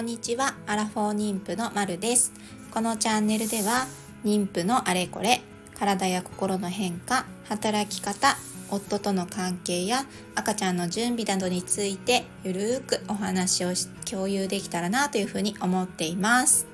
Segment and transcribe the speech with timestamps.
[0.00, 0.54] こんにちは。
[0.66, 2.32] アラフォー妊婦のまるです。
[2.70, 3.86] このチャンネルでは
[4.24, 5.42] 妊婦のあれこれ
[5.78, 8.38] 体や心の変化働き方
[8.70, 13.72] 夫との関係や赤ちゃんの準備などについてゆるーくお話を
[14.10, 16.66] 共有できたらなというふうに思っています。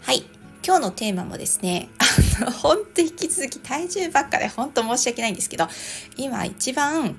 [0.00, 0.24] はい。
[0.66, 1.90] 今日のテーマもですね、
[2.40, 5.68] あの、ほんと引き続き体重ばっかで本当申し訳ないんですけど、
[6.16, 7.14] 今一番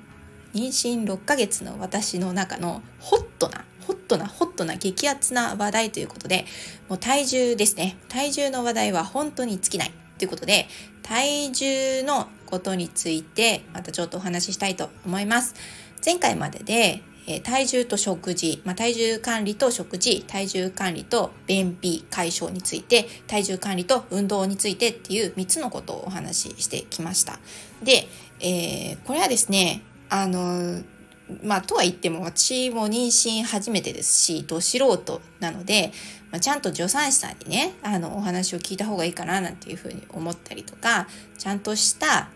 [0.56, 6.46] 妊娠6ヶ月の私の中のホットなホットなホットな激アツな話題ということで、
[6.90, 7.98] もう体重ですね。
[8.10, 10.68] 体重の話題は本当に尽きないということで、
[11.04, 15.56] 体重のことについてまたちょっとお話ししたいと思います。
[16.04, 27.40] 前回までで、え体重と食事、まあ、体重管理と食事、体重管理と便秘解消について、体重管理と運動についてっていう3つのことをお話ししてきました。
[27.84, 28.08] で、
[28.40, 30.84] えー、これはですね、あの
[31.44, 35.92] まあ、とは言っても私も妊娠初めてですし、ど素人なので、
[36.32, 42.30] まあ、ちゃんと助産師さんにね、あの、お話を聞いた方がいいかななんていうふうに思ったりとか、ちゃんとした、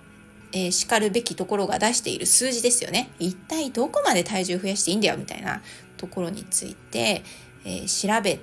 [0.51, 3.11] えー、るべきところが出している数字ですよね。
[3.19, 5.61] 一体どこまで体重増やしていいんだよみたいな
[5.97, 7.23] ところについて、
[7.65, 8.39] えー、調べ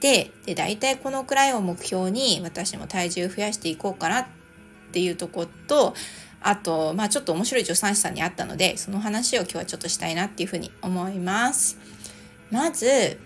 [0.00, 4.26] て、で、大体このくらいを目標に私も体重増やしていこうかなっ
[4.92, 5.94] ていうとこと、
[6.42, 11.78] あと、まあちょっと面白い助産師さんに会ったので、その話を今日はちょっとしたいなっていうふうに思います。
[12.50, 13.18] まず、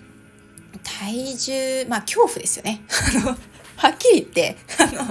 [0.83, 2.83] 体重、まあ恐怖ですよね。
[3.17, 3.39] あの、
[3.77, 5.05] はっきり言って、あの、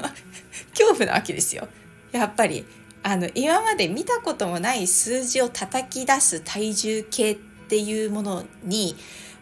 [0.72, 1.68] 恐怖なわけですよ。
[2.12, 2.66] やっぱり、
[3.04, 8.96] あの、今まで見たこともない数字を叩き出す体重計っていうものに、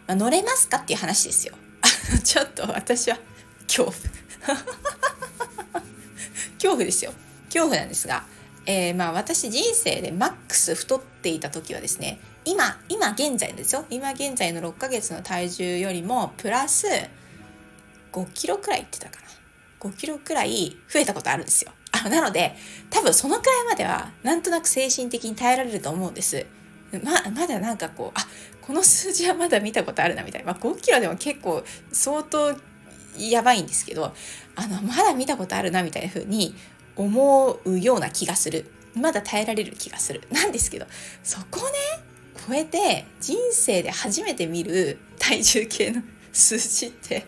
[0.06, 1.54] まあ、乗れますかっていう話ですよ。
[2.24, 3.18] ちょっと私は
[3.66, 3.94] 恐怖。
[6.54, 7.12] 恐怖ですよ。
[7.46, 8.24] 恐怖なんですが、
[8.66, 13.84] えー、まあ私人生でマックス太っていた時はですね今今現在ですよ。
[13.90, 16.86] 今現在の6ヶ月の体重よりもプラス
[18.12, 19.28] 5キロくらいってたかな。
[19.80, 21.72] 5キロくらい増えたことあるんですよ。
[21.92, 22.54] あなので
[22.90, 26.46] 多分そのくらいまではなんとなく精神的に耐えられると思うんです。
[27.02, 28.26] ままだなんかこうあ
[28.60, 32.54] この数字はまだ見たことあるなみたいな、まあ、5キロでも結構相当
[33.18, 34.12] やばいんですけど
[34.56, 36.54] あのまだ見たことあるなみたいな風に
[36.96, 40.86] 思うような気がするまだ耐えられる気がするなんですけど
[41.22, 41.64] そこね
[42.46, 47.26] 超えて人生で初めて見る体重計の数字って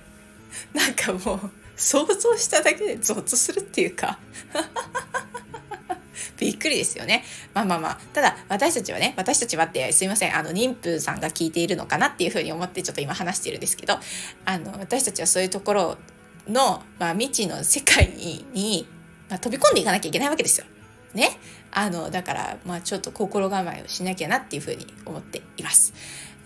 [0.73, 4.19] なんかもう想像しただけでゾッとするっていうか
[6.39, 7.25] びっくりですよね。
[7.53, 7.99] まあまあまあ。
[8.13, 10.37] ただ、私たちはね、私たちはってすいません。
[10.37, 13.99] あの、妊婦さんが聞いているのかなっていうふうに思ってちょっと今話しているんですけど、
[14.45, 15.99] あの、私たちはそういうところ
[16.49, 18.87] の、まあ、未知の世界に
[19.29, 20.67] まあ、飛び込んでいかなきゃいけないわけですよ。
[21.15, 21.39] ね。
[21.71, 25.95] あの、だから、まあちょっと心構えをしなきゃなっていうふうに思っています。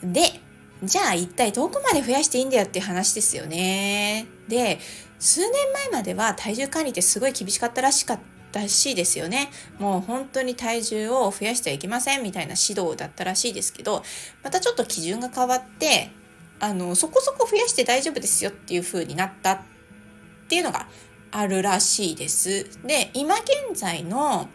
[0.03, 0.41] で、
[0.83, 4.27] じゃあ一体どこまで増やしていいんだよっていう話ですよね。
[4.47, 4.79] で、
[5.19, 8.21] 数年前までは体重管理ってすごい厳しかったらしかっ
[8.53, 9.51] たらしいですよね。
[9.79, 14.05] もう本当に体重を増やしてはいけませんみたいな指導だったらしいですけど、
[14.45, 16.11] またちょっと基準が変わって、
[16.61, 19.61] あの、そこそこ増やして大丈夫ですよっていう風になったっ
[20.49, 20.89] ていうのが
[21.31, 22.65] あるらしいです。
[22.87, 24.49] で、今現在の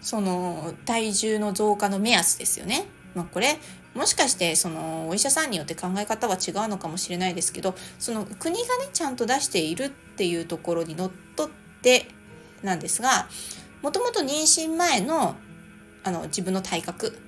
[0.00, 2.86] その体重の増加の目安ですよね。
[3.14, 3.58] まあ、これ
[3.94, 11.50] もしかしてそのお医者さんによって考え方は違うのかもしれないですけどその国がねちゃんと出しているっていうところにのっとっ
[11.82, 12.06] て
[12.62, 13.28] なんですが
[13.82, 15.36] もともと妊娠前の
[16.04, 17.18] あの自分の体格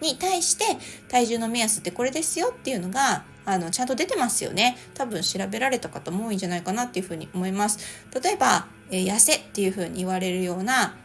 [0.00, 0.64] に対して
[1.08, 4.76] 体重の目安ってこれですよっていうのがあのちゃんと出てますよね。
[4.94, 7.78] 多分調べられた方も多いんじゃないかなっていうふうに思います。
[8.20, 10.96] 例えば、えー、痩せっていうふうに言われるような、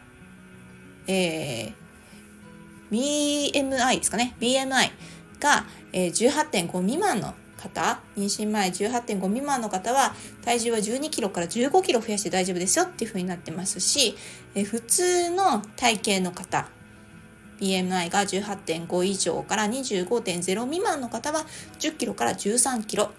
[1.06, 1.72] えー、
[2.90, 4.34] BMI ですかね。
[4.40, 4.90] BMI
[5.40, 10.14] が、えー、18.5未満の方妊娠前18.5未満の方は
[10.44, 14.16] 体重は12キロから15キロ増やして大丈夫ですよっていうふうになってますし、
[14.54, 16.68] え普通の体型の方
[17.60, 21.44] BMI が18.5以上から25.0未満の方は
[21.78, 23.10] 10キロから13キロ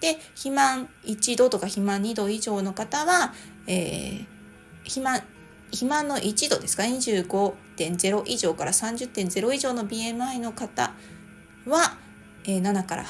[0.00, 3.32] で肥満1度とか肥満2度以上の方は、
[3.66, 4.26] えー、
[4.82, 5.22] 肥満
[5.72, 10.92] 肥満の1度ですか？25.0以上から30.0以上の BMI の方
[11.66, 11.96] は、
[12.44, 13.04] えー、7から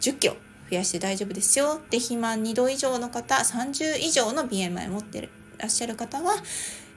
[0.00, 0.36] 10キロ
[0.70, 1.80] 増やして大丈夫ですよ。
[1.88, 6.34] で、肥満2度以上の方、30以上の BMI 持ってらっしゃる方は、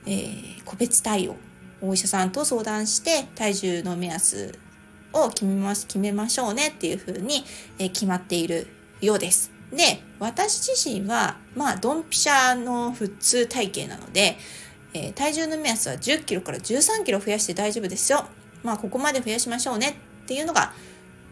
[0.06, 1.38] えー、個別対応
[1.82, 4.58] お医者さんと相談して体重の目安
[5.14, 7.44] を決めま決めましょうねっていうふうに、
[7.80, 8.68] え決まっている
[9.02, 9.52] ようです。
[9.72, 14.38] で、私自身は、まあ、ドンピシャの普通体型なので、
[14.94, 18.26] えー、体重の目安は10キロから13キロ増やして大丈夫ですよ。
[18.64, 20.74] まあ、ここまで増やしましょうねっていうのが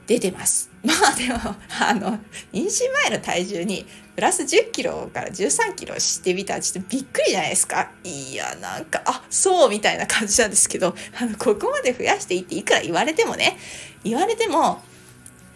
[0.08, 0.70] 出てます。
[0.84, 2.20] まあでもあの
[2.54, 3.86] 妊娠前の体重に
[4.16, 7.92] プラス1 0キロから1 3キロしてみたらちょっとびっくりじゃないですか。
[8.04, 13.58] いやなんかあそうみたいな感じなんですけどあのここまで増やしていっていくら言われてもね
[14.04, 14.84] 言われても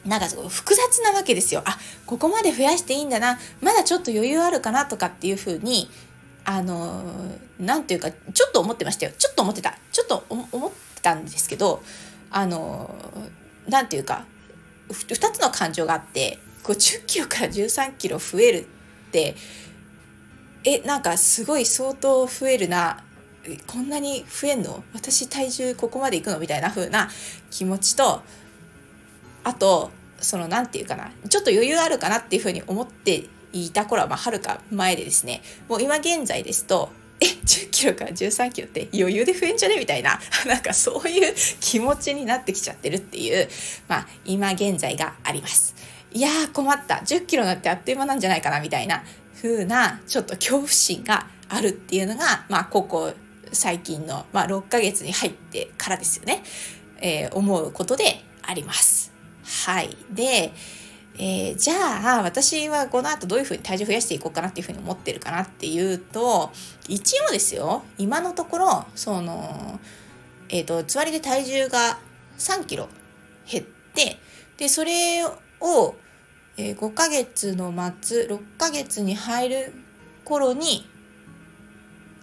[0.06, 1.62] なんか複雑なわけですよ。
[1.66, 3.40] あここまで増やしていいんだな。
[3.62, 5.90] まだちょっと余裕あるかなとかっていうふうに
[6.44, 7.04] あの
[7.60, 9.12] 何ていうかちょっと思ってましたよ。
[9.18, 9.78] ちょっと思ってた。
[9.92, 11.84] ちょっと思ってたんですけど
[12.32, 12.96] あの
[13.68, 14.26] 何ていうか
[14.90, 19.36] 2つの感情があってこう10キロから13キロ増えるって
[20.64, 23.04] えなんかすごい相当増えるな。
[23.66, 24.84] こんなに増えんの？
[24.94, 26.40] 私体重ここまでいくの？
[26.40, 27.10] みたいな風な
[27.50, 28.22] 気持ちと
[29.44, 31.10] あとその何て言うかな。
[31.30, 35.42] ちょっと余裕あるかなっていう風に思っていた頃ははるか前でですね。
[35.70, 36.90] もう今現在ですと
[37.22, 39.78] え10キロから13キロって余裕で増えんじゃね？
[39.78, 40.20] みたいな。
[40.48, 43.50] なんかそういう気持ちになってきちゃってるっていう。
[43.88, 45.76] まあ今現在があります。
[46.12, 46.96] いやー困った。
[46.96, 49.04] 10キロなってあっという間なんじゃないかなみたいな。
[49.42, 53.14] 風なちょっと恐怖心があるっていうのがまあここ
[53.52, 56.44] 最近の、まあ、6ヶ月に入ってからですよね、
[57.02, 59.12] えー、思うことであります。
[59.66, 59.96] はい。
[60.12, 60.54] で
[61.18, 66.52] えー、じゃあ私はこの後どういうふうに体重増やしていこうかなっていうふうに思ってるかなっていうと
[66.88, 69.80] 一応ですよ今のところその
[70.48, 72.00] えっ、ー、とつわりで体重が
[72.38, 72.88] 3キロ
[73.52, 74.18] 減って
[74.58, 75.96] でそれを、
[76.58, 79.74] えー、5ヶ月の末6ヶ月に入る
[80.24, 80.88] 頃に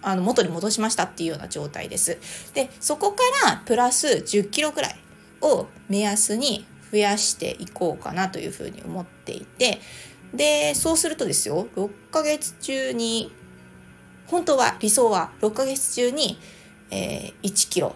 [0.01, 2.17] あの元に戻しましたっていうような状態です。
[2.53, 4.95] でそこからプラス10キロぐらい
[5.41, 9.79] を目安に増やしていこうかなというふうに思っていて
[10.33, 13.31] でそうするとですよ6ヶ月中に
[14.27, 16.37] 本当は理想は6ヶ月中に、
[16.91, 17.95] えー、1キロ。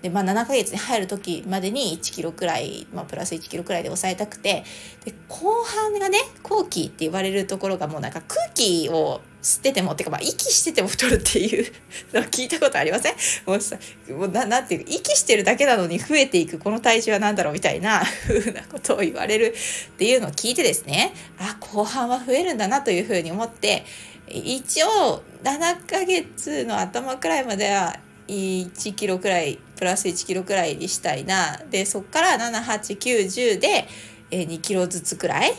[0.00, 4.64] で、まあ、7ヶ月に入る時までに1キロくらい、まあ、プラス1キロくらいで抑えたくて
[5.04, 11.72] で後半がね後期って言われるところがもうなんか空気を吸っててもってか、まあ、息してても太るっていう
[12.12, 13.14] の を聞いたことありません？
[13.46, 13.76] もうさ
[14.08, 19.54] もうななんていう息してるだけなのに増えていくこの体重は何だろうみたいな 風なことを言われる
[19.92, 21.14] っていうのを聞いてですね。
[21.38, 23.84] あ後半は増えるんだなというふうに思って
[24.28, 27.98] 一応7ヶ月の頭くらいまでは
[28.28, 31.60] 1キロくらいプラス1キロくらいにしたいな。
[31.70, 33.88] でそっから78910で
[34.30, 35.54] 2キロずつくらい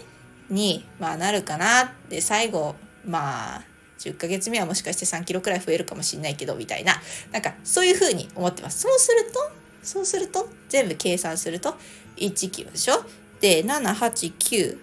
[0.49, 1.93] に、まあ、なるかな。
[2.09, 2.75] で最後
[3.05, 3.70] まあ
[4.01, 7.01] 10ヶ月目はもしかして3キロくらい増えるかもしれないけどみたいな。
[7.31, 8.81] なんかそういうふうに思ってます。
[8.81, 9.51] そうすると
[9.83, 11.75] そうすると全部計算すると
[12.17, 13.03] 1キロでしょ？
[13.39, 14.77] で789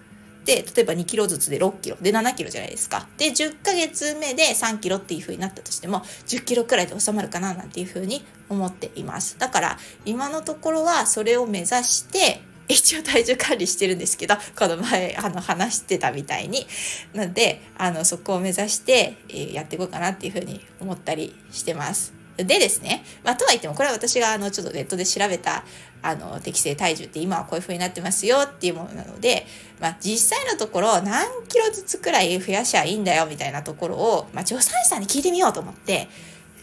[0.45, 1.97] で例えば2キロずつで6キロ。
[2.01, 3.07] で7キロじゃないですか。
[3.17, 9.37] で10ヶ月目で3キロっていう風になったとしても10キロくらいで収まるかななんていう風に思っています。
[9.37, 16.65] だから今のところはそれを目指して一応体重管理してるんですけどこの前あの話してたみたいに
[17.13, 22.13] なのであのそこを目指して、え、やっていこうかなっていうふうに思ったりしてます。
[22.37, 25.65] でですね、まあ、とは言ってもこれは私があのちょっとネットで調べた
[26.01, 29.45] あの適正体重って今はこういう風になってますよっていうものなので、
[29.81, 36.07] まあ、実際のところ何キロずつくらい増やしゃいいんだよみたいなところを、まあ、助産師さんに聞いてみようと思って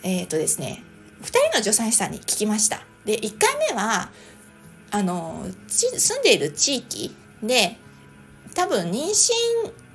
[0.02, 0.82] えっ、ー、とですね
[1.20, 2.80] 2人の助産師さんに聞きました。
[3.04, 4.10] で1回目は
[4.96, 7.76] あの住んでいる地域で
[8.54, 9.30] 多分妊娠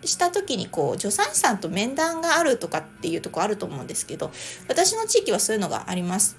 [0.06, 4.32] した時にこう助産師さんと面談があるとかっていうとこあると思うんですけど
[4.68, 6.38] 私の地域はそういうのがあります。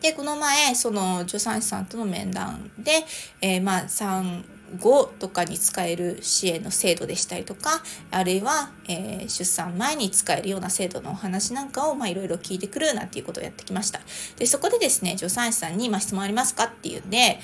[0.00, 3.04] でこの前その助産師さんとの面談で、
[3.40, 4.44] えー、まあ産
[4.80, 14.00] 後とかに使える支援の制度でしたりとかあるいは、えー、出産前に使えるような制度のお話なんかをいろいろ聞いてくるなんていうことをやってきました
[14.36, 17.38] でそこでですね助産師さんに、ま、質問ありますかっていうんで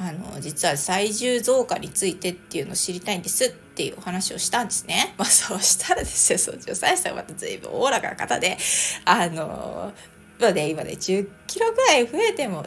[0.00, 5.14] あの実は体重増加についてっていうのを知りたいんですっていうお話をしたんですね。
[5.18, 8.56] まあ、そうしたらですよその助産師さんはまた随分おおらかな方で
[9.04, 9.92] あの
[10.38, 12.64] まあね今ね10キロぐらい増えても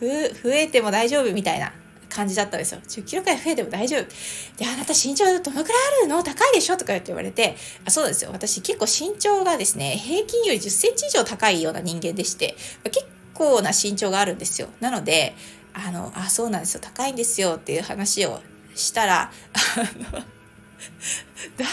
[0.00, 1.72] 増えても大丈夫みたいな
[2.10, 2.80] 感じだったんですよ。
[2.86, 4.02] 10キロくらい増えても大丈夫。
[4.58, 6.22] で、あなた身長どのくらいあるの？
[6.22, 6.76] 高いでしょ？
[6.76, 8.30] とかって言われて、あそうですよ。
[8.32, 14.68] 私結構身長がですね、平均より10センチ以上高いような人間でして、結構な身長があるんですよ。
[14.80, 15.34] なので、
[15.72, 16.80] あの、あ、そうなんですよ。
[16.82, 18.40] 高いんですよっていう話を
[18.74, 20.24] したら、あの、
[21.56, 21.70] 大丈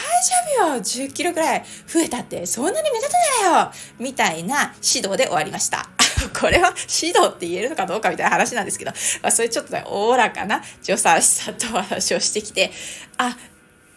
[0.62, 3.10] 夫よ !10 キロくらい増えたってそんなに目立
[3.42, 5.90] たないよみたいな指導で終わりました。
[6.40, 12.72] これは指導って言えるのかどうかみたいな話なんですけど、まあ、そういうちょっとね、おおらかな助産師さんとお話をしてきて、
[13.18, 13.38] あ、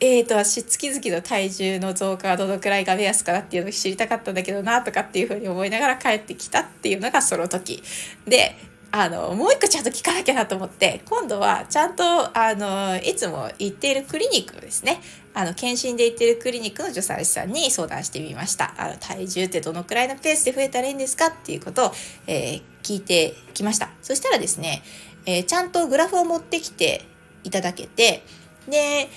[0.01, 7.83] えーと、私月々の体重の増加はどのくらいが目安かなっていうのを知りたかったんだけどなとかっていうふうに思いながら帰ってきたっていうのがその時。
[8.27, 8.57] で
[8.93, 15.01] あのもう一個ちゃんと聞かなきゃなと思って今度はちゃんとあのいつも行っているクリニックですね。
[15.33, 18.75] あの検診で行っているクリニックの助産師さんに相談してみました。
[18.77, 21.93] あの体重ってどのくらいのペースで増えたらいいんですかっていうことを、
[22.27, 23.91] えー、聞いてきました。
[24.03, 24.83] そしたらですね、
[25.25, 27.05] えー、ちゃんとグラフを持ってきて
[27.45, 28.25] いただけて
[28.69, 29.09] で、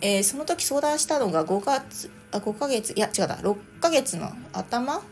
[0.00, 5.02] えー、その時相談したのが5月あ5ヶ月いや違うだ6ヶ月の頭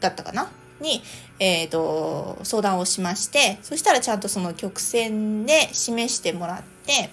[0.00, 0.50] だったかな？
[0.80, 1.02] に、
[1.38, 7.10] えーと、相談をしましてそしたらちゃんとその曲線で示してもらって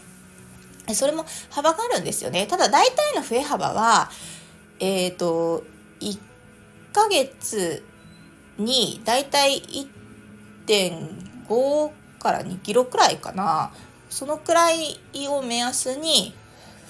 [0.94, 2.48] それも幅があるんですよね。
[2.48, 4.10] ただ大体の増え幅は
[4.80, 5.64] えっ、ー、と
[6.00, 6.18] 1
[6.94, 7.84] ヶ月
[8.58, 9.62] に大体
[10.68, 13.72] 1.5から2キロくらいかな。
[14.10, 14.98] そのくらい
[15.30, 16.34] を目安に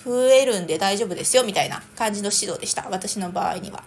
[0.05, 2.88] 増えるんで大丈夫ですよみたいな感じの指導でした。
[2.89, 3.84] 私の場合には。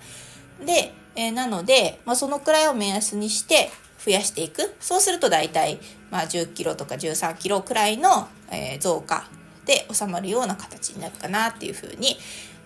[0.64, 3.70] でえー、なので、まあ、そのくらいを目安にして
[4.04, 4.74] 増やしていく。
[4.80, 5.78] そうすると大体、
[6.10, 9.28] まあ、10キロとか13キロくらいの、えー、増加
[9.66, 12.16] で収まるような形になるかなっていうふうに、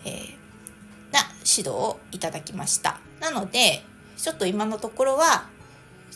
[0.04, 2.98] えー、な指導をいただきました。
[3.20, 3.82] なので
[4.16, 5.46] ちょっと今のところは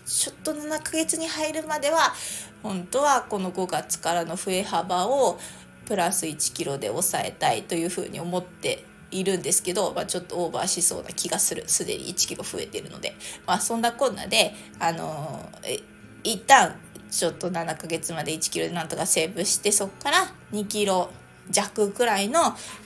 [0.05, 2.15] ちょっと7ヶ月に入るまでは
[2.63, 5.39] 本当はこの5月からの増え幅を
[5.87, 13.15] プラス1キロで抑えたいというふうに思っているんですけど、まあ、ちょっとオーバーしそうな気がするすでに1キロ増えてるので、
[13.47, 15.83] まあ、そんなこんなで、あのー、
[16.25, 16.75] 一旦
[17.11, 20.19] ちょっと7ヶ月まで1キロでなんとかセーブしてそこから
[20.53, 21.11] 2キロ
[21.51, 22.41] 弱くらいの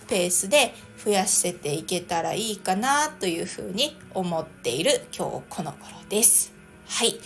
[0.08, 0.74] ペースで
[1.04, 6.52] 増やせていけたらいいかなというふうに思っている今日この頃です。
[6.86, 7.18] はい。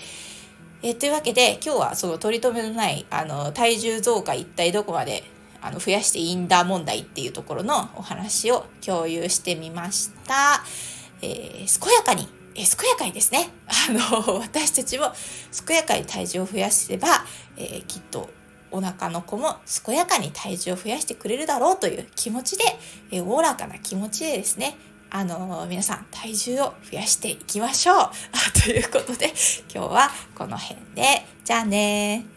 [0.82, 5.24] え、というわけで今日はその取り留めのないあの体重増加一体どこまで
[5.60, 10.62] あの増やしていいんだ問題っていうところのお話を共有してみました。
[11.22, 15.12] えー、健やかに、えー、健やかにですね、あの、 私たちも
[15.66, 17.08] 健やかに体重を増やせば、
[17.56, 18.30] えー、きっと
[18.70, 22.64] お腹の子も健やかに体重を増やしてくれるだろうという気持ちで、
[23.10, 24.76] えおおらかな気持ちでですね、
[25.10, 28.10] あの皆さん体重を増やしていきましょう。
[28.64, 29.32] ということで
[29.72, 31.24] 今日はこの辺で。
[31.44, 32.35] じゃあね